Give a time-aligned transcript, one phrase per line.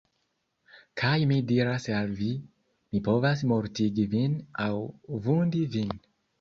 [1.01, 2.31] Kaj mi diras al vi,
[2.95, 4.73] mi povas mortigi vin aŭ
[5.31, 5.97] vundi vin!